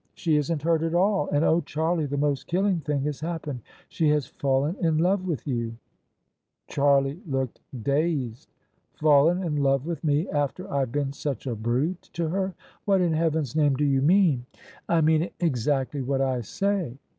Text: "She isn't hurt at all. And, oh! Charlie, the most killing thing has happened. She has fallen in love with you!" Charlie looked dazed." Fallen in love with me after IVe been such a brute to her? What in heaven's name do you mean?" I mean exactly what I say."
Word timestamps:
"She 0.15 0.35
isn't 0.35 0.63
hurt 0.63 0.81
at 0.81 0.95
all. 0.95 1.29
And, 1.29 1.45
oh! 1.45 1.61
Charlie, 1.61 2.07
the 2.07 2.17
most 2.17 2.47
killing 2.47 2.79
thing 2.79 3.03
has 3.03 3.19
happened. 3.19 3.59
She 3.87 4.09
has 4.09 4.25
fallen 4.25 4.75
in 4.83 4.97
love 4.97 5.27
with 5.27 5.45
you!" 5.45 5.75
Charlie 6.71 7.21
looked 7.27 7.59
dazed." 7.83 8.49
Fallen 8.99 9.43
in 9.43 9.57
love 9.57 9.85
with 9.85 10.03
me 10.03 10.27
after 10.29 10.67
IVe 10.73 10.91
been 10.91 11.13
such 11.13 11.45
a 11.45 11.53
brute 11.53 12.09
to 12.13 12.29
her? 12.29 12.55
What 12.85 12.99
in 12.99 13.13
heaven's 13.13 13.55
name 13.55 13.75
do 13.75 13.85
you 13.85 14.01
mean?" 14.01 14.47
I 14.89 15.01
mean 15.01 15.29
exactly 15.39 16.01
what 16.01 16.19
I 16.21 16.41
say." 16.41 16.97